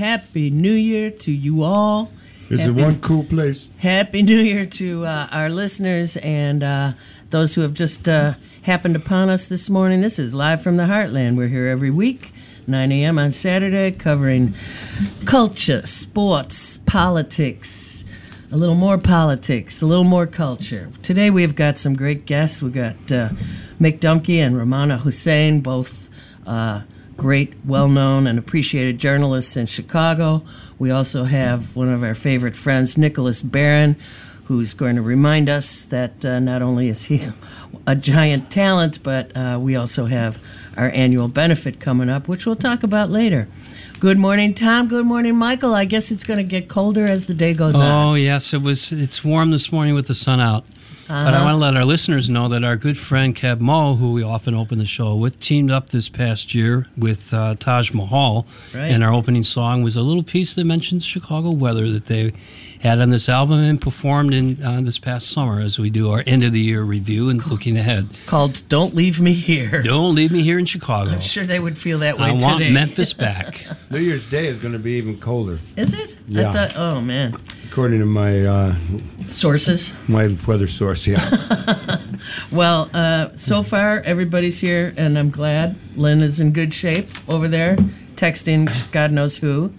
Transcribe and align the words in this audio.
happy 0.00 0.48
New 0.48 0.72
Year 0.72 1.10
to 1.10 1.30
you 1.30 1.62
all. 1.62 2.10
This 2.48 2.62
happy, 2.62 2.80
is 2.80 2.84
one 2.86 3.00
cool 3.00 3.22
place. 3.22 3.68
Happy 3.76 4.22
New 4.22 4.38
Year 4.38 4.64
to 4.64 5.04
uh, 5.04 5.28
our 5.30 5.50
listeners 5.50 6.16
and 6.16 6.62
uh, 6.62 6.92
those 7.28 7.54
who 7.54 7.60
have 7.60 7.74
just 7.74 8.08
uh, 8.08 8.32
happened 8.62 8.96
upon 8.96 9.28
us 9.28 9.46
this 9.46 9.68
morning. 9.68 10.00
This 10.00 10.18
is 10.18 10.34
Live 10.34 10.62
from 10.62 10.78
the 10.78 10.84
Heartland. 10.84 11.36
We're 11.36 11.48
here 11.48 11.66
every 11.66 11.90
week, 11.90 12.32
9 12.66 12.90
a.m. 12.90 13.18
on 13.18 13.30
Saturday, 13.30 13.90
covering 13.92 14.54
culture, 15.26 15.86
sports, 15.86 16.78
politics, 16.86 18.02
a 18.50 18.56
little 18.56 18.76
more 18.76 18.96
politics, 18.96 19.82
a 19.82 19.86
little 19.86 20.04
more 20.04 20.26
culture. 20.26 20.90
Today 21.02 21.28
we've 21.28 21.54
got 21.54 21.76
some 21.76 21.92
great 21.92 22.24
guests. 22.24 22.62
We've 22.62 22.72
got 22.72 22.94
uh, 23.12 23.28
Mick 23.78 24.00
Dumke 24.00 24.38
and 24.38 24.56
Rummana 24.56 25.00
Hussain, 25.00 25.60
both 25.60 26.08
uh, 26.46 26.84
great, 27.20 27.52
well 27.66 27.86
known, 27.86 28.26
and 28.26 28.38
appreciated 28.38 28.98
journalists 28.98 29.54
in 29.54 29.66
Chicago. 29.66 30.42
We 30.78 30.90
also 30.90 31.24
have 31.24 31.76
one 31.76 31.90
of 31.90 32.02
our 32.02 32.14
favorite 32.14 32.56
friends, 32.56 32.96
Nicholas 32.96 33.42
Barron, 33.42 33.96
who's 34.44 34.72
going 34.72 34.96
to 34.96 35.02
remind 35.02 35.50
us 35.50 35.84
that 35.84 36.24
uh, 36.24 36.38
not 36.38 36.62
only 36.62 36.88
is 36.88 37.04
he 37.04 37.30
a 37.86 37.94
giant 37.94 38.50
talent, 38.50 39.02
but 39.02 39.36
uh, 39.36 39.58
we 39.60 39.76
also 39.76 40.06
have 40.06 40.42
our 40.78 40.88
annual 40.92 41.28
benefit 41.28 41.78
coming 41.78 42.08
up, 42.08 42.26
which 42.26 42.46
we'll 42.46 42.56
talk 42.56 42.82
about 42.82 43.10
later. 43.10 43.48
Good 44.00 44.16
morning, 44.16 44.54
Thom. 44.54 44.88
Good 44.88 45.04
morning, 45.04 45.36
Michael. 45.36 45.74
I 45.74 45.84
guess 45.84 46.10
it's 46.10 46.24
going 46.24 46.38
to 46.38 46.42
get 46.42 46.68
colder 46.70 47.04
as 47.04 47.26
the 47.26 47.34
day 47.34 47.52
goes 47.52 47.76
oh, 47.76 47.84
on. 47.84 48.06
Oh 48.06 48.14
yes, 48.14 48.54
it 48.54 48.62
was. 48.62 48.92
It's 48.92 49.22
warm 49.22 49.50
this 49.50 49.70
morning 49.70 49.94
with 49.94 50.06
the 50.06 50.14
sun 50.14 50.40
out. 50.40 50.64
Uh-huh. 51.10 51.24
But 51.24 51.34
I 51.34 51.44
want 51.44 51.54
to 51.54 51.58
let 51.58 51.76
our 51.76 51.84
listeners 51.84 52.28
know 52.30 52.48
that 52.48 52.62
our 52.62 52.76
good 52.76 52.96
friend 52.96 53.34
Keb' 53.34 53.60
Mo', 53.60 53.96
who 53.96 54.12
we 54.12 54.22
often 54.22 54.54
open 54.54 54.78
the 54.78 54.86
show 54.86 55.16
with, 55.16 55.40
teamed 55.40 55.70
up 55.70 55.88
this 55.88 56.08
past 56.08 56.54
year 56.54 56.86
with 56.96 57.34
uh, 57.34 57.56
Taj 57.56 57.92
Mahal. 57.92 58.46
Right. 58.72 58.86
And 58.86 59.02
our 59.02 59.12
opening 59.12 59.42
song 59.42 59.82
was 59.82 59.96
a 59.96 60.02
little 60.02 60.22
piece 60.22 60.54
that 60.54 60.64
mentions 60.64 61.04
Chicago 61.04 61.50
weather 61.50 61.90
that 61.90 62.06
they 62.06 62.32
had 62.80 63.00
on 63.00 63.10
this 63.10 63.28
album 63.28 63.58
and 63.60 63.80
performed 63.80 64.32
in 64.32 64.62
uh, 64.62 64.80
this 64.82 64.98
past 65.00 65.28
summer 65.28 65.60
as 65.60 65.78
we 65.80 65.90
do 65.90 66.10
our 66.10 66.22
end 66.26 66.44
of 66.44 66.52
the 66.52 66.60
year 66.60 66.82
review 66.82 67.28
and 67.28 67.44
looking 67.48 67.76
ahead. 67.76 68.08
Called 68.26 68.62
"Don't 68.68 68.94
Leave 68.94 69.20
Me 69.20 69.32
Here." 69.32 69.82
Don't 69.82 70.14
leave 70.14 70.30
me 70.30 70.42
here 70.42 70.60
in 70.60 70.64
Chicago. 70.64 71.10
I'm 71.10 71.20
sure 71.20 71.44
they 71.44 71.58
would 71.58 71.76
feel 71.76 71.98
that 71.98 72.18
way 72.18 72.30
I 72.30 72.32
today. 72.34 72.44
want 72.44 72.70
Memphis 72.70 73.12
back. 73.12 73.66
New 73.92 73.98
Year's 73.98 74.24
Day 74.24 74.46
is 74.46 74.58
going 74.58 74.72
to 74.72 74.78
be 74.78 74.92
even 74.92 75.18
colder. 75.18 75.58
Is 75.76 75.94
it? 75.94 76.16
Yeah. 76.28 76.52
Thought, 76.52 76.76
oh 76.76 77.00
man. 77.00 77.36
According 77.68 77.98
to 77.98 78.06
my 78.06 78.46
uh, 78.46 78.76
sources, 79.26 79.92
my 80.06 80.28
weather 80.46 80.68
source, 80.68 81.08
yeah. 81.08 81.98
well, 82.52 82.88
uh, 82.94 83.30
so 83.34 83.64
far 83.64 84.00
everybody's 84.02 84.60
here, 84.60 84.92
and 84.96 85.18
I'm 85.18 85.30
glad. 85.30 85.74
Lynn 85.96 86.20
is 86.20 86.38
in 86.38 86.52
good 86.52 86.72
shape 86.72 87.08
over 87.28 87.48
there, 87.48 87.74
texting 88.14 88.70
God 88.92 89.10
knows 89.10 89.38
who. 89.38 89.74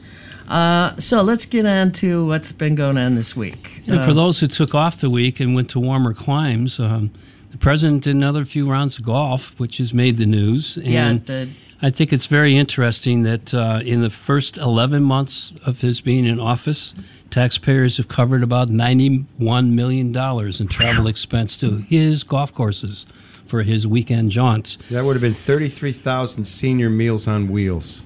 Uh, 0.49 0.93
so 0.97 1.21
let's 1.21 1.45
get 1.45 1.65
on 1.65 1.93
to 1.93 2.25
what's 2.27 2.51
been 2.51 2.75
going 2.75 2.97
on 2.97 3.15
this 3.15 3.33
week. 3.37 3.83
And 3.87 4.03
for 4.03 4.13
those 4.13 4.41
who 4.41 4.47
took 4.47 4.75
off 4.75 4.99
the 4.99 5.09
week 5.09 5.39
and 5.39 5.55
went 5.55 5.69
to 5.69 5.79
warmer 5.79 6.13
climes, 6.13 6.81
um, 6.81 7.11
the 7.51 7.57
president 7.57 8.03
did 8.03 8.15
another 8.15 8.45
few 8.45 8.69
rounds 8.69 8.97
of 8.97 9.03
golf, 9.03 9.59
which 9.59 9.77
has 9.77 9.93
made 9.93 10.17
the 10.17 10.25
news. 10.25 10.77
And 10.77 10.87
yeah, 10.87 11.11
it 11.11 11.25
did. 11.25 11.49
I 11.81 11.89
think 11.89 12.13
it's 12.13 12.27
very 12.27 12.57
interesting 12.57 13.23
that 13.23 13.53
uh, 13.53 13.81
in 13.83 14.01
the 14.01 14.09
first 14.09 14.57
11 14.57 15.01
months 15.03 15.51
of 15.65 15.81
his 15.81 15.99
being 15.99 16.25
in 16.25 16.39
office, 16.39 16.93
taxpayers 17.31 17.97
have 17.97 18.07
covered 18.07 18.43
about 18.43 18.67
$91 18.67 19.71
million 19.71 20.15
in 20.15 20.67
travel 20.67 21.07
expense 21.07 21.57
to 21.57 21.77
his 21.77 22.23
golf 22.23 22.53
courses 22.53 23.05
for 23.47 23.63
his 23.63 23.87
weekend 23.87 24.31
jaunts. 24.31 24.77
That 24.91 25.03
would 25.03 25.15
have 25.15 25.21
been 25.21 25.33
33,000 25.33 26.45
senior 26.45 26.89
meals 26.89 27.27
on 27.27 27.47
wheels. 27.49 28.03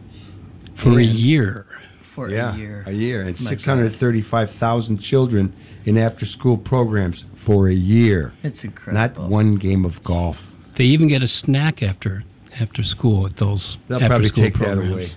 For 0.74 0.90
and 0.90 1.00
a 1.00 1.04
year 1.04 1.66
for 2.16 2.30
yeah, 2.30 2.56
a 2.56 2.58
year. 2.58 2.84
A 2.88 2.92
year. 2.94 3.22
And 3.22 3.38
635,000 3.38 4.98
children 5.00 5.54
in 5.84 5.98
after 5.98 6.26
school 6.26 6.58
programs 6.58 7.26
for 7.34 7.68
a 7.68 7.74
year. 7.74 8.34
It's 8.42 8.64
incredible. 8.64 9.24
Not 9.24 9.30
one 9.30 9.56
game 9.56 9.84
of 9.84 10.02
golf. 10.02 10.50
They 10.76 10.86
even 10.86 11.10
get 11.10 11.22
a 11.22 11.28
snack 11.28 11.84
after 11.84 12.24
after 12.60 12.84
school 12.84 13.26
at 13.26 13.36
those 13.36 13.78
They'll 13.90 13.98
after 13.98 14.08
probably 14.08 14.28
school 14.30 14.44
take 14.46 14.54
programs. 14.54 14.88
that 14.88 14.94
away. 14.94 15.08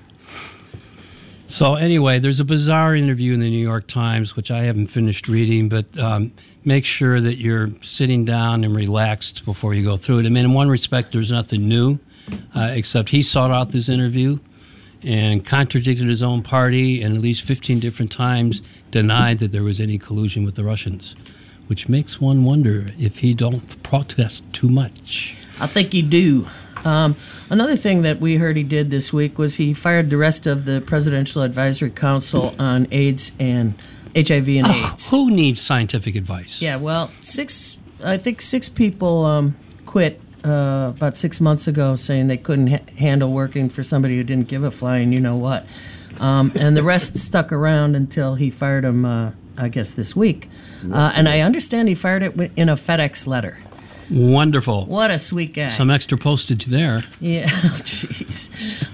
So 1.47 1.77
anyway, 1.77 2.19
there's 2.19 2.41
a 2.41 2.45
bizarre 2.45 2.97
interview 2.97 3.33
in 3.33 3.41
the 3.41 3.49
New 3.49 3.63
York 3.63 3.87
Times, 3.87 4.35
which 4.35 4.51
I 4.51 4.63
haven't 4.65 4.89
finished 4.89 5.29
reading, 5.29 5.69
but 5.69 5.87
um, 5.99 6.33
make 6.65 6.85
sure 6.85 7.21
that 7.21 7.37
you're 7.37 7.71
sitting 7.81 8.25
down 8.25 8.65
and 8.65 8.75
relaxed 8.75 9.45
before 9.45 9.73
you 9.73 9.85
go 9.85 9.97
through 9.97 10.19
it. 10.19 10.27
I 10.27 10.31
mean, 10.31 10.45
in 10.45 10.53
one 10.53 10.69
respect, 10.69 11.13
there's 11.13 11.31
nothing 11.31 11.69
new, 11.69 12.01
uh, 12.55 12.73
except 12.73 13.09
he 13.09 13.23
sought 13.23 13.53
out 13.53 13.71
this 13.71 13.89
interview 13.89 14.41
and 15.03 15.45
contradicted 15.45 16.09
his 16.09 16.23
own 16.23 16.43
party 16.43 17.03
and 17.03 17.15
at 17.15 17.21
least 17.21 17.43
15 17.43 17.81
different 17.81 18.11
times 18.11 18.63
denied 18.91 19.39
that 19.39 19.53
there 19.53 19.63
was 19.63 19.81
any 19.81 19.99
collusion 19.99 20.45
with 20.45 20.57
the 20.57 20.65
Russians, 20.65 21.15
which 21.67 21.89
makes 21.89 22.21
one 22.21 22.45
wonder 22.45 22.87
if 22.99 23.19
he 23.19 23.35
don't 23.35 23.83
protest 23.83 24.45
too 24.53 24.69
much. 24.69 25.37
I 25.61 25.67
think 25.67 25.93
he 25.93 26.03
do. 26.03 26.49
Um, 26.85 27.17
another 27.51 27.77
thing 27.77 28.03
that 28.03 28.21
we 28.21 28.37
heard 28.37 28.57
he 28.57 28.63
did 28.63 28.91
this 28.91 29.13
week 29.13 29.39
was 29.39 29.57
he 29.57 29.75
fired 29.75 30.11
the 30.11 30.17
rest 30.17 30.47
of 30.47 30.65
the 30.65 30.81
Presidential 30.81 31.43
Advisory 31.43 31.91
Council 31.91 32.55
on 32.59 32.87
AIDS 32.91 33.33
and 33.39 33.75
HIV 34.15 34.49
and 34.49 34.67
oh, 34.67 34.91
AIDS. 34.93 35.11
Who 35.11 35.31
needs 35.31 35.61
scientific 35.61 36.15
advice? 36.15 36.63
Yeah, 36.63 36.77
well, 36.77 37.11
six. 37.23 37.79
I 38.03 38.17
think 38.17 38.41
six 38.41 38.69
people 38.69 39.25
um, 39.25 39.57
quit 39.87 40.21
uh, 40.45 40.93
about 40.97 41.17
six 41.17 41.41
months 41.41 41.67
ago 41.67 41.97
saying 41.97 42.27
they 42.27 42.37
couldn't 42.37 42.69
ha- 42.69 42.79
handle 42.99 43.33
working 43.33 43.69
for 43.69 43.83
somebody 43.83 44.17
who 44.17 44.25
didn't 44.25 44.49
give 44.49 44.65
a 44.65 44.71
flying 44.71 45.13
you 45.13 45.21
know 45.21 45.37
what. 45.37 45.67
Um, 46.21 46.53
and 46.55 46.77
the 46.77 46.83
rest 46.83 47.17
stuck 47.27 47.53
around 47.53 47.97
until 47.97 48.35
he 48.35 48.51
fired 48.51 48.85
him, 48.85 49.05
uh, 49.05 49.33
I 49.57 49.69
guess, 49.69 49.95
this 49.95 50.17
week. 50.17 50.49
Uh, 50.93 51.13
and 51.15 51.29
I 51.29 51.41
understand 51.41 51.89
he 51.89 51.95
fired 51.95 52.23
it 52.23 52.53
in 52.57 52.69
a 52.69 52.77
FedEx 52.77 53.27
letter. 53.27 53.59
Wonderful. 54.11 54.87
What 54.87 55.11
a 55.11 55.19
sweet 55.19 55.53
guy. 55.53 55.69
Some 55.69 55.91
extra 55.91 56.17
postage 56.17 56.67
there. 56.67 57.03
Yeah, 57.21 57.47
jeez. 57.85 58.51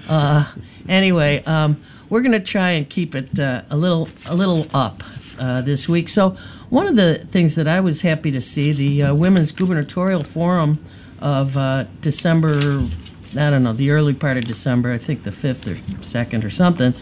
uh, 0.09 0.51
anyway, 0.89 1.41
um, 1.45 1.81
we're 2.09 2.21
going 2.21 2.33
to 2.33 2.39
try 2.39 2.71
and 2.71 2.89
keep 2.89 3.15
it 3.15 3.39
uh, 3.39 3.61
a 3.69 3.77
little 3.77 4.09
a 4.25 4.35
little 4.35 4.67
up 4.73 5.03
uh, 5.39 5.61
this 5.61 5.87
week. 5.87 6.09
So 6.09 6.31
one 6.69 6.85
of 6.85 6.95
the 6.97 7.19
things 7.31 7.55
that 7.55 7.67
I 7.67 7.79
was 7.79 8.01
happy 8.01 8.31
to 8.31 8.41
see, 8.41 8.73
the 8.73 9.03
uh, 9.03 9.15
Women's 9.15 9.53
Gubernatorial 9.53 10.21
Forum 10.21 10.83
of 11.19 11.57
uh, 11.57 11.85
December, 12.01 12.87
I 13.31 13.49
don't 13.49 13.63
know, 13.63 13.73
the 13.73 13.91
early 13.91 14.13
part 14.13 14.37
of 14.37 14.45
December, 14.45 14.91
I 14.91 14.97
think 14.97 15.23
the 15.23 15.31
5th 15.31 15.67
or 15.67 15.75
2nd 16.01 16.43
or 16.43 16.49
something, 16.49 16.93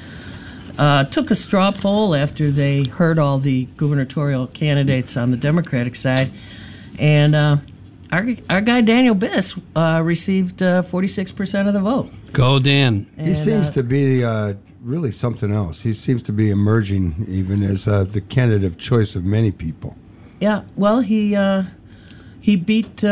uh, 0.78 1.04
took 1.06 1.32
a 1.32 1.36
straw 1.36 1.72
poll 1.72 2.16
after 2.16 2.52
they 2.52 2.84
heard 2.84 3.20
all 3.20 3.40
the 3.40 3.68
gubernatorial 3.78 4.48
candidates 4.48 5.16
on 5.16 5.32
the 5.32 5.38
Democratic 5.38 5.96
side. 5.96 6.32
And 6.98 7.36
uh, 7.36 7.58
our, 8.12 8.28
our 8.50 8.62
guy 8.62 8.82
Daniel 8.82 9.16
Biss 9.16 9.60
uh, 9.76 10.02
received 10.04 10.62
uh, 10.62 10.84
46% 10.84 11.68
of 11.68 11.74
the 11.74 11.82
vote. 11.82 12.12
Go, 12.32 12.60
Dan. 12.60 13.08
He 13.20 13.36
seems 13.36 13.70
uh, 13.70 13.74
to 13.74 13.84
be 13.84 14.24
uh, 14.24 14.56
really 14.82 15.12
something 15.12 15.52
else. 15.52 15.82
He 15.82 15.94
seems 15.94 16.24
to 16.24 16.34
be 16.34 16.50
emerging 16.50 17.26
even 17.28 17.62
as 17.64 17.86
the 17.86 18.24
candidate 18.28 18.66
of 18.66 18.78
choice 18.78 19.16
of 19.16 19.24
many 19.24 19.52
people. 19.52 19.96
Yeah, 20.40 20.64
well, 20.76 21.00
he 21.00 21.38
he 22.42 22.56
beat 22.58 23.04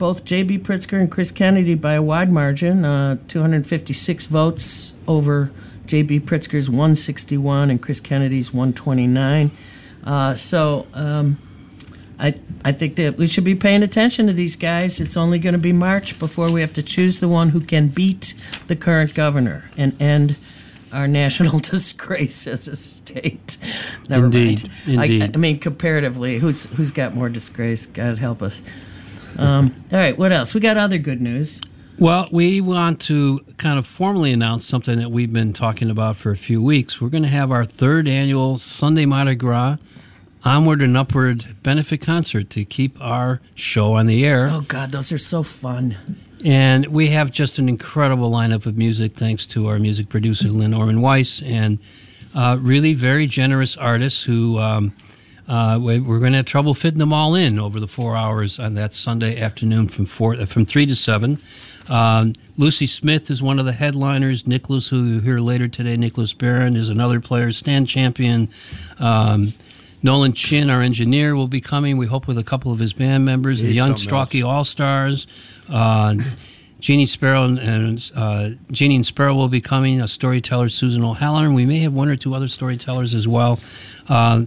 both 0.00 0.24
J.B. 0.24 0.60
Pritzker 0.60 0.98
and 0.98 1.10
Chris 1.10 1.30
Kennedy 1.30 1.74
by 1.74 1.92
a 1.92 2.02
wide 2.02 2.32
margin, 2.32 2.86
uh, 2.86 3.18
256 3.28 4.24
votes 4.26 4.94
over 5.06 5.52
J.B. 5.84 6.20
Pritzker's 6.20 6.70
161 6.70 7.70
and 7.70 7.82
Chris 7.82 8.00
Kennedy's 8.00 8.50
129. 8.50 9.50
Uh, 10.02 10.34
so 10.34 10.86
um, 10.94 11.36
I 12.18 12.34
I 12.64 12.72
think 12.72 12.96
that 12.96 13.18
we 13.18 13.26
should 13.26 13.44
be 13.44 13.54
paying 13.54 13.82
attention 13.82 14.26
to 14.26 14.32
these 14.32 14.56
guys. 14.56 15.02
It's 15.02 15.18
only 15.18 15.38
going 15.38 15.52
to 15.52 15.58
be 15.58 15.72
March 15.72 16.18
before 16.18 16.50
we 16.50 16.62
have 16.62 16.72
to 16.74 16.82
choose 16.82 17.20
the 17.20 17.28
one 17.28 17.50
who 17.50 17.60
can 17.60 17.88
beat 17.88 18.32
the 18.68 18.76
current 18.76 19.14
governor 19.14 19.70
and 19.76 20.00
end 20.00 20.36
our 20.94 21.06
national 21.06 21.58
disgrace 21.60 22.46
as 22.46 22.66
a 22.66 22.74
state. 22.74 23.58
Never 24.08 24.24
indeed, 24.24 24.62
mind. 24.62 25.00
indeed. 25.00 25.22
I, 25.22 25.30
I 25.34 25.36
mean, 25.36 25.58
comparatively, 25.58 26.38
who's 26.38 26.64
who's 26.64 26.90
got 26.90 27.14
more 27.14 27.28
disgrace? 27.28 27.84
God 27.84 28.16
help 28.16 28.40
us. 28.40 28.62
Um, 29.40 29.84
all 29.90 29.98
right, 29.98 30.16
what 30.16 30.32
else? 30.32 30.54
We 30.54 30.60
got 30.60 30.76
other 30.76 30.98
good 30.98 31.20
news. 31.20 31.60
Well, 31.98 32.28
we 32.30 32.60
want 32.60 33.00
to 33.02 33.40
kind 33.58 33.78
of 33.78 33.86
formally 33.86 34.32
announce 34.32 34.66
something 34.66 34.98
that 34.98 35.10
we've 35.10 35.32
been 35.32 35.52
talking 35.52 35.90
about 35.90 36.16
for 36.16 36.30
a 36.30 36.36
few 36.36 36.62
weeks. 36.62 37.00
We're 37.00 37.08
going 37.08 37.24
to 37.24 37.28
have 37.28 37.50
our 37.50 37.64
third 37.64 38.08
annual 38.08 38.58
Sunday 38.58 39.06
Mardi 39.06 39.34
Gras 39.34 39.76
Onward 40.44 40.80
and 40.80 40.96
Upward 40.96 41.62
benefit 41.62 42.00
concert 42.00 42.48
to 42.50 42.64
keep 42.64 42.98
our 43.02 43.40
show 43.54 43.94
on 43.94 44.06
the 44.06 44.24
air. 44.24 44.48
Oh, 44.50 44.62
God, 44.62 44.92
those 44.92 45.12
are 45.12 45.18
so 45.18 45.42
fun. 45.42 45.96
And 46.42 46.86
we 46.86 47.08
have 47.08 47.30
just 47.30 47.58
an 47.58 47.68
incredible 47.68 48.30
lineup 48.30 48.64
of 48.64 48.78
music 48.78 49.14
thanks 49.14 49.44
to 49.48 49.68
our 49.68 49.78
music 49.78 50.08
producer, 50.08 50.48
Lynn 50.48 50.72
Orman 50.72 51.02
Weiss, 51.02 51.42
and 51.42 51.78
uh, 52.34 52.56
really 52.60 52.94
very 52.94 53.26
generous 53.26 53.76
artists 53.76 54.22
who. 54.22 54.58
Um, 54.58 54.94
uh, 55.48 55.78
we're 55.80 56.18
going 56.18 56.32
to 56.32 56.38
have 56.38 56.46
trouble 56.46 56.74
fitting 56.74 56.98
them 56.98 57.12
all 57.12 57.34
in 57.34 57.58
over 57.58 57.80
the 57.80 57.88
four 57.88 58.16
hours 58.16 58.58
on 58.58 58.74
that 58.74 58.94
Sunday 58.94 59.40
afternoon 59.40 59.88
from 59.88 60.04
four, 60.04 60.34
uh, 60.34 60.46
from 60.46 60.64
three 60.64 60.86
to 60.86 60.94
seven. 60.94 61.38
Um, 61.88 62.34
Lucy 62.56 62.86
Smith 62.86 63.30
is 63.30 63.42
one 63.42 63.58
of 63.58 63.64
the 63.64 63.72
headliners. 63.72 64.46
Nicholas, 64.46 64.88
who 64.88 65.02
you 65.02 65.20
hear 65.20 65.40
later 65.40 65.66
today, 65.66 65.96
Nicholas 65.96 66.32
Barron, 66.32 66.76
is 66.76 66.88
another 66.88 67.20
player. 67.20 67.50
Stan 67.52 67.86
Champion. 67.86 68.48
Um, 68.98 69.54
Nolan 70.02 70.32
Chin, 70.32 70.70
our 70.70 70.80
engineer, 70.80 71.36
will 71.36 71.48
be 71.48 71.60
coming. 71.60 71.98
We 71.98 72.06
hope 72.06 72.26
with 72.26 72.38
a 72.38 72.44
couple 72.44 72.72
of 72.72 72.78
his 72.78 72.92
band 72.92 73.24
members, 73.24 73.60
the 73.60 73.72
Young. 73.72 73.94
Strocky 73.94 74.42
All 74.46 74.64
Stars. 74.64 75.26
Uh, 75.68 76.14
Jeannie 76.80 77.06
Sparrow 77.06 77.44
and, 77.44 77.58
and 77.58 78.10
uh, 78.16 78.50
Jeannie 78.72 78.96
and 78.96 79.06
Sparrow 79.06 79.34
will 79.34 79.48
be 79.48 79.60
coming. 79.60 80.00
A 80.00 80.08
storyteller, 80.08 80.70
Susan 80.70 81.04
O'Halloran. 81.04 81.52
We 81.52 81.66
may 81.66 81.80
have 81.80 81.92
one 81.92 82.08
or 82.08 82.16
two 82.16 82.34
other 82.34 82.48
storytellers 82.48 83.12
as 83.12 83.28
well. 83.28 83.60
Uh, 84.08 84.46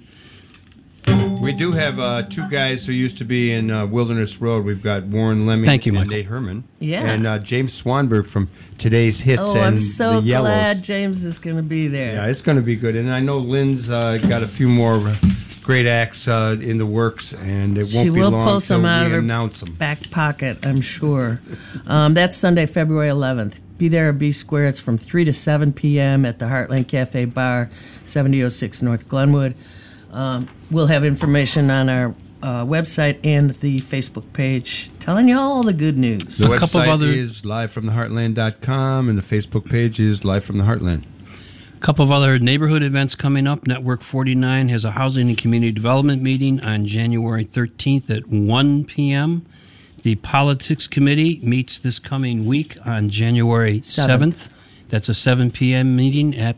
We 1.08 1.52
do 1.52 1.74
have 1.74 2.00
uh, 2.00 2.24
two 2.24 2.48
guys 2.50 2.86
who 2.86 2.94
used 2.94 3.18
to 3.18 3.26
be 3.26 3.52
in 3.52 3.70
uh, 3.70 3.86
Wilderness 3.86 4.40
Road. 4.40 4.64
We've 4.64 4.82
got 4.82 5.04
Warren 5.04 5.46
Leming 5.46 5.66
Thank 5.66 5.86
you, 5.86 5.92
and 5.92 6.00
Michael. 6.00 6.12
Nate 6.12 6.26
Herman. 6.28 6.64
Yeah. 6.80 7.02
And 7.04 7.28
uh, 7.28 7.40
James 7.40 7.80
Swanberg 7.80 8.26
from 8.28 8.50
today's 8.78 9.20
hits 9.22 9.42
Oh, 9.44 9.56
and 9.58 9.66
I'm 9.66 9.78
so 9.78 10.22
the 10.22 10.28
Yellows. 10.28 10.48
glad 10.50 10.84
James 10.84 11.26
is 11.26 11.40
going 11.40 11.58
to 11.58 11.62
be 11.64 11.90
there. 11.90 12.14
Yeah, 12.16 12.28
it's 12.28 12.40
going 12.42 12.56
to 12.56 12.62
be 12.62 12.78
good. 12.78 12.96
And 12.96 13.12
I 13.12 13.20
know 13.20 13.40
Lynn's 13.40 13.90
uh, 13.90 14.18
got 14.30 14.42
a 14.42 14.48
few 14.48 14.70
more 14.70 14.96
uh, 14.96 15.16
great 15.64 15.86
acts 15.86 16.30
uh, 16.30 16.56
in 16.62 16.78
the 16.78 16.86
works, 16.86 17.34
and 17.34 17.78
it 17.78 17.82
won't 17.82 17.90
she 17.92 18.04
be 18.06 18.22
will 18.22 18.32
long 18.32 18.48
pull 18.48 18.60
some 18.62 18.86
out 18.86 19.02
we 19.02 19.06
of 19.08 19.12
her 19.12 19.20
announce 19.20 19.60
them. 19.60 19.74
back 19.76 20.10
pocket, 20.12 20.66
I'm 20.66 20.80
sure. 20.82 21.42
Um, 21.86 22.14
that's 22.14 22.38
Sunday, 22.38 22.66
February 22.66 23.10
11th. 23.10 23.60
Be 23.78 23.90
there 23.90 24.10
or 24.10 24.14
be 24.14 24.32
square. 24.32 24.66
It's 24.68 24.80
from 24.80 24.98
3 24.98 25.26
to 25.26 25.34
7 25.34 25.74
p.m. 25.74 26.26
at 26.26 26.40
the 26.40 26.46
Heartland 26.46 26.88
Cafe 26.88 27.26
Bar, 27.26 27.70
7006 28.06 28.82
North 28.82 29.10
Glenwood. 29.10 29.56
Um, 30.12 30.48
we'll 30.74 30.88
have 30.88 31.06
information 31.06 31.70
on 31.70 31.88
our 31.90 32.16
uh, 32.42 32.66
website 32.66 33.20
and 33.24 33.52
the 33.56 33.80
Facebook 33.80 34.34
page 34.34 34.90
telling 35.00 35.30
you 35.30 35.38
all 35.38 35.64
the 35.64 35.72
good 35.74 35.98
news. 35.98 36.38
The 36.40 36.52
A 36.52 36.58
couple 36.58 36.82
of 36.82 36.88
website 36.88 36.92
other- 36.92 37.06
is 37.08 37.44
livefromtheheartland.com, 37.44 39.10
and 39.10 39.18
the 39.18 39.22
Facebook 39.22 39.70
page 39.70 40.00
is 40.00 40.26
Live 40.26 40.44
from 40.44 40.58
the 40.58 40.64
Heartland. 40.66 41.06
A 41.76 41.80
couple 41.80 42.04
of 42.06 42.12
other 42.12 42.38
neighborhood 42.38 42.82
events 42.84 43.16
coming 43.16 43.46
up. 43.48 43.68
Network 43.68 44.02
49 44.02 44.70
has 44.70 44.86
a 44.86 44.92
housing 44.92 45.30
and 45.30 45.38
community 45.38 45.72
development 45.72 46.22
meeting 46.22 46.62
on 46.62 46.86
January 46.86 47.44
13th 47.46 48.10
at 48.10 48.28
1 48.28 48.86
p.m. 48.86 49.46
The 50.02 50.16
Politics 50.16 50.88
Committee 50.88 51.40
meets 51.44 51.80
this 51.80 52.00
coming 52.00 52.46
week 52.46 52.78
on 52.86 53.10
January 53.10 53.80
7th. 53.80 53.86
Seventh. 53.86 54.50
That's 54.90 55.10
a 55.10 55.14
7 55.14 55.52
p.m. 55.52 55.96
meeting 55.96 56.36
at 56.38 56.58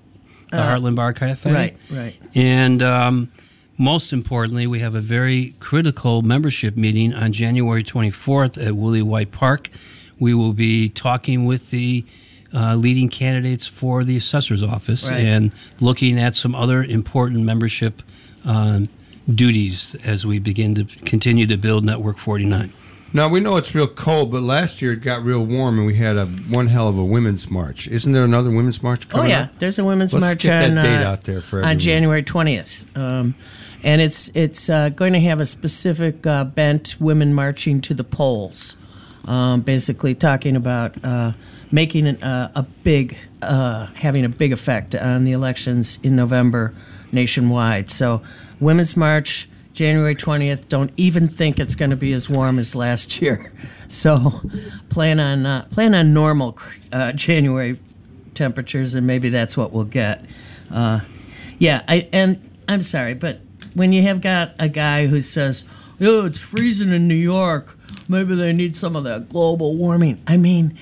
the 0.51 0.57
Heartland 0.57 0.95
Bar 0.95 1.13
Cafe. 1.13 1.51
Right, 1.51 1.77
right. 1.91 2.15
And 2.33 2.81
um, 2.83 3.31
most 3.77 4.13
importantly, 4.13 4.68
we 4.68 4.80
have 4.80 4.95
a 4.95 5.01
very 5.01 5.54
critical 5.60 6.22
membership 6.22 6.77
meeting 6.77 7.13
on 7.13 7.31
January 7.33 7.83
24th 7.83 8.57
at 8.66 8.74
Willye 8.74 9.04
White 9.04 9.31
Park. 9.31 9.69
We 10.19 10.33
will 10.33 10.54
be 10.54 10.89
talking 10.89 11.45
with 11.45 11.72
the 11.72 12.06
uh, 12.54 12.75
leading 12.75 13.10
candidates 13.10 13.68
for 13.68 14.04
the 14.06 14.16
assessor's 14.16 14.63
office 14.63 15.10
Right. 15.10 15.19
and 15.19 15.51
looking 15.81 16.18
at 16.18 16.36
some 16.36 16.56
other 16.56 16.83
important 16.83 17.44
membership 17.44 18.01
um, 18.45 18.88
duties 19.33 19.95
as 20.06 20.25
we 20.25 20.39
begin 20.39 20.75
to 20.75 20.86
continue 21.04 21.45
to 21.48 21.57
build 21.57 21.83
Network 21.83 22.18
49. 22.18 22.71
Now 23.15 23.29
we 23.29 23.39
know 23.39 23.56
it's 23.56 23.73
real 23.73 23.88
cold, 23.88 24.29
but 24.29 24.44
last 24.44 24.81
year 24.81 24.91
it 24.91 25.00
got 25.00 25.23
real 25.23 25.39
warm, 25.39 25.77
and 25.77 25.88
we 25.88 25.95
had 25.95 26.17
a 26.17 26.25
one 26.25 26.67
hell 26.67 26.89
of 26.89 26.97
a 26.97 27.06
women's 27.06 27.50
march. 27.50 27.88
Isn't 27.88 28.12
there 28.12 28.25
another 28.25 28.50
women's 28.50 28.83
march 28.83 29.07
coming? 29.07 29.27
Oh 29.27 29.29
yeah, 29.29 29.44
up? 29.44 29.57
there's 29.59 29.79
a 29.79 29.85
women's 29.85 30.12
Let's 30.12 30.25
march 30.25 30.44
get 30.44 30.65
on 30.65 30.75
that 30.75 30.81
date 30.81 31.01
uh, 31.01 31.12
out 31.12 31.23
there 31.23 31.39
for 31.39 31.63
on. 31.63 31.79
January 31.79 32.23
20th, 32.23 32.97
um, 32.97 33.33
and 33.83 34.01
it's 34.01 34.29
it's 34.33 34.69
uh, 34.69 34.89
going 34.89 35.13
to 35.13 35.21
have 35.21 35.39
a 35.39 35.45
specific 35.45 36.27
uh, 36.27 36.44
bent 36.44 36.97
women 37.00 37.33
marching 37.33 37.79
to 37.79 37.94
the 37.94 38.03
polls, 38.03 38.75
um, 39.23 39.61
basically 39.61 40.13
talking 40.13 40.57
about 40.57 41.01
uh, 41.06 41.31
making 41.71 42.07
an, 42.07 42.21
uh, 42.21 42.51
a 42.53 42.63
big 42.63 43.15
uh, 43.41 43.85
having 43.94 44.25
a 44.25 44.29
big 44.29 44.51
effect 44.51 44.94
on 44.94 45.23
the 45.23 45.31
elections 45.31 46.00
in 46.03 46.18
November 46.18 46.73
nationwide. 47.13 47.89
So, 47.89 48.21
women's 48.59 48.97
march. 48.97 49.47
January 49.75 50.16
20th. 50.16 50.69
Don't 50.69 50.92
even 50.95 51.27
think 51.27 51.60
it's 51.60 51.75
going 51.75 51.89
to 51.92 51.98
be 51.98 52.13
as 52.13 52.30
warm 52.30 52.57
as 52.57 52.75
last 52.75 53.22
year. 53.22 53.51
So, 53.88 54.42
plan 54.89 55.19
on 55.19 55.45
uh, 55.45 55.66
plan 55.66 55.94
on 55.94 56.12
normal 56.12 56.57
uh, 56.92 57.12
January 57.12 57.80
temperatures, 58.33 58.95
and 58.95 59.06
maybe 59.06 59.30
that's 59.30 59.56
what 59.56 59.72
we'll 59.72 59.83
get. 59.86 60.25
Uh, 60.72 61.01
yeah, 61.60 61.83
I 61.88 62.10
and 62.12 62.50
I'm 62.68 62.81
sorry, 62.81 63.13
but 63.13 63.42
when 63.75 63.94
you 63.94 64.01
have 64.01 64.22
got 64.22 64.56
a 64.57 64.69
guy 64.69 65.06
who 65.06 65.22
says, 65.22 65.63
"Oh, 66.01 66.25
it's 66.25 66.39
freezing 66.39 66.92
in 66.92 67.07
New 67.07 67.13
York," 67.13 67.78
maybe 68.10 68.33
they 68.33 68.54
need 68.54 68.75
some 68.75 68.95
of 68.95 69.04
that 69.04 69.30
global 69.30 69.75
warming. 69.78 70.19
I 70.25 70.38
mean, 70.38 70.75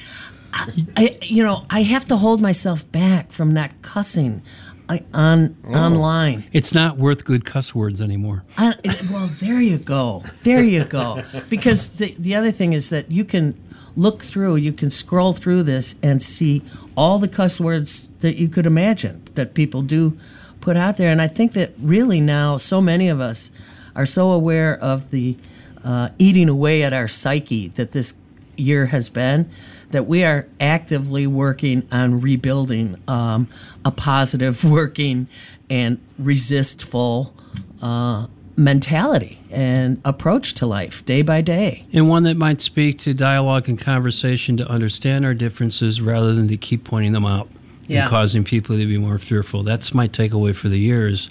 I, 0.53 0.87
I 0.95 1.17
you 1.21 1.43
know 1.43 1.65
I 1.69 1.81
have 1.81 2.05
to 2.05 2.15
hold 2.15 2.39
myself 2.39 2.89
back 2.89 3.33
from 3.33 3.53
not 3.53 3.81
cussing 3.81 4.41
I, 4.89 5.03
on 5.13 5.55
online. 5.65 6.45
It's 6.51 6.73
not 6.73 6.97
worth 6.97 7.23
good 7.25 7.45
cuss 7.45 7.73
words 7.73 8.01
anymore. 8.01 8.43
I, 8.57 8.75
well, 9.11 9.29
there 9.39 9.61
you 9.61 9.77
go. 9.77 10.21
There 10.43 10.63
you 10.63 10.83
go. 10.83 11.19
Because 11.49 11.91
the 11.91 12.15
the 12.19 12.35
other 12.35 12.51
thing 12.51 12.73
is 12.73 12.89
that 12.89 13.11
you 13.11 13.23
can 13.23 13.57
look 13.95 14.23
through, 14.23 14.55
you 14.55 14.73
can 14.73 14.89
scroll 14.89 15.33
through 15.33 15.63
this 15.63 15.95
and 16.01 16.21
see 16.21 16.63
all 16.95 17.19
the 17.19 17.27
cuss 17.27 17.59
words 17.59 18.09
that 18.19 18.35
you 18.35 18.47
could 18.47 18.65
imagine 18.65 19.23
that 19.35 19.53
people 19.53 19.81
do 19.81 20.17
put 20.61 20.75
out 20.75 20.97
there. 20.97 21.09
And 21.09 21.21
I 21.21 21.27
think 21.27 21.53
that 21.53 21.73
really 21.79 22.19
now, 22.19 22.57
so 22.57 22.81
many 22.81 23.07
of 23.07 23.19
us 23.19 23.51
are 23.95 24.05
so 24.05 24.31
aware 24.31 24.77
of 24.77 25.11
the 25.11 25.37
uh, 25.83 26.09
eating 26.17 26.49
away 26.49 26.83
at 26.83 26.93
our 26.93 27.07
psyche 27.07 27.67
that 27.69 27.91
this 27.91 28.15
year 28.55 28.87
has 28.87 29.09
been 29.09 29.49
that 29.93 30.05
we 30.07 30.23
are 30.23 30.47
actively 30.59 31.25
working 31.25 31.87
on 31.91 32.19
rebuilding 32.19 32.97
um, 33.07 33.47
a 33.85 33.91
positive, 33.91 34.63
working, 34.69 35.27
and 35.69 35.99
resistful 36.19 37.33
uh, 37.81 38.27
mentality 38.55 39.39
and 39.49 39.99
approach 40.05 40.53
to 40.55 40.65
life 40.65 41.03
day 41.05 41.21
by 41.21 41.41
day. 41.41 41.85
And 41.93 42.07
one 42.09 42.23
that 42.23 42.37
might 42.37 42.61
speak 42.61 42.99
to 42.99 43.13
dialogue 43.13 43.67
and 43.69 43.79
conversation 43.79 44.57
to 44.57 44.67
understand 44.69 45.25
our 45.25 45.33
differences 45.33 46.01
rather 46.01 46.33
than 46.33 46.47
to 46.49 46.57
keep 46.57 46.83
pointing 46.83 47.13
them 47.13 47.25
out 47.25 47.47
Yeah. 47.87 48.01
and 48.01 48.09
causing 48.09 48.43
people 48.43 48.77
to 48.77 48.85
be 48.85 48.97
more 48.97 49.17
fearful. 49.17 49.63
That's 49.63 49.93
my 49.93 50.07
takeaway 50.07 50.55
for 50.55 50.69
the 50.69 50.79
year 50.79 51.07
is 51.07 51.29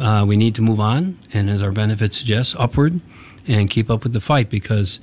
uh, 0.00 0.24
we 0.28 0.36
need 0.36 0.54
to 0.56 0.62
move 0.62 0.80
on, 0.80 1.18
and 1.32 1.48
as 1.50 1.62
our 1.62 1.72
benefit 1.72 2.12
suggests, 2.12 2.54
upward 2.58 3.00
and 3.48 3.70
keep 3.70 3.88
up 3.88 4.02
with 4.02 4.12
the 4.12 4.20
fight 4.20 4.50
because 4.50 5.00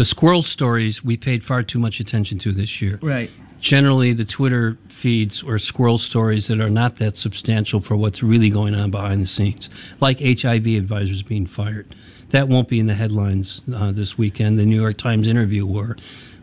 the 0.00 0.04
squirrel 0.06 0.40
stories 0.40 1.04
we 1.04 1.14
paid 1.14 1.44
far 1.44 1.62
too 1.62 1.78
much 1.78 2.00
attention 2.00 2.38
to 2.38 2.52
this 2.52 2.80
year. 2.80 2.98
Right. 3.02 3.30
Generally, 3.60 4.14
the 4.14 4.24
Twitter 4.24 4.78
feeds 4.88 5.42
or 5.42 5.58
squirrel 5.58 5.98
stories 5.98 6.46
that 6.46 6.58
are 6.58 6.70
not 6.70 6.96
that 6.96 7.18
substantial 7.18 7.82
for 7.82 7.96
what's 7.96 8.22
really 8.22 8.48
going 8.48 8.74
on 8.74 8.90
behind 8.90 9.20
the 9.20 9.26
scenes, 9.26 9.68
like 10.00 10.18
HIV 10.20 10.68
advisors 10.68 11.20
being 11.22 11.44
fired. 11.44 11.94
That 12.30 12.48
won't 12.48 12.66
be 12.66 12.80
in 12.80 12.86
the 12.86 12.94
headlines 12.94 13.60
uh, 13.74 13.92
this 13.92 14.16
weekend. 14.16 14.58
The 14.58 14.64
New 14.64 14.80
York 14.80 14.96
Times 14.96 15.26
interview 15.26 15.66
where, 15.66 15.96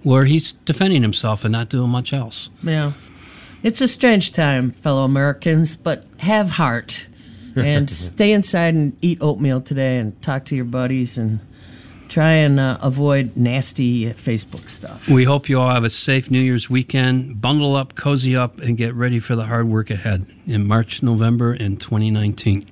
where 0.04 0.26
he's 0.26 0.52
defending 0.52 1.02
himself 1.02 1.44
and 1.44 1.52
not 1.52 1.70
doing 1.70 1.90
much 1.90 2.14
else. 2.14 2.52
Yeah. 2.62 2.92
It's 3.64 3.82
a 3.82 3.88
strange 3.88 4.34
time, 4.34 4.70
fellow 4.70 5.04
Americans, 5.04 5.76
but 5.76 6.04
have 6.20 6.52
heart 6.52 7.08
and 7.56 7.90
stay 7.90 8.34
inside 8.34 8.76
and 8.76 8.96
eat 9.02 9.18
oatmeal 9.20 9.62
today 9.62 9.98
and 9.98 10.22
talk 10.22 10.46
to 10.46 10.56
your 10.56 10.66
buddies 10.66 11.18
and 11.18 11.40
try 12.08 12.32
and 12.32 12.60
uh, 12.60 12.78
avoid 12.82 13.36
nasty 13.36 14.06
Facebook 14.14 14.70
stuff. 14.70 15.08
We 15.08 15.24
hope 15.24 15.50
you 15.50 15.60
all 15.60 15.70
have 15.70 15.84
a 15.84 15.90
safe 15.90 16.32
New 16.32 16.40
Year's 16.40 16.70
weekend. 16.70 17.42
Bundle 17.42 17.76
up, 17.76 17.96
cozy 17.96 18.36
up, 18.36 18.60
and 18.60 18.78
get 18.78 18.94
ready 18.94 19.20
for 19.20 19.36
the 19.36 19.46
hard 19.46 19.68
work 19.68 19.90
ahead 19.90 20.26
in 20.46 20.68
March, 20.68 21.04
November, 21.04 21.52
and 21.54 21.80
2019. 21.80 22.66